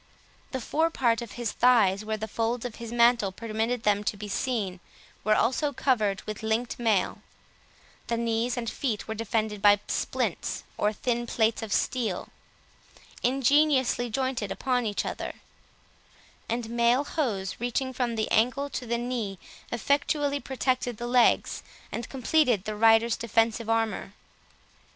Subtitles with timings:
[0.49, 4.17] The fore part of his thighs, where the folds of his mantle permitted them to
[4.17, 4.79] be seen,
[5.23, 7.19] were also covered with linked mail;
[8.07, 12.29] the knees and feet were defended by splints, or thin plates of steel,
[13.21, 15.35] ingeniously jointed upon each other;
[16.49, 19.37] and mail hose, reaching from the ankle to the knee,
[19.71, 21.61] effectually protected the legs,
[21.91, 24.13] and completed the rider's defensive armour.